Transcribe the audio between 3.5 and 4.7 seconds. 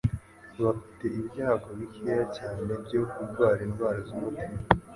indwara z'umutima.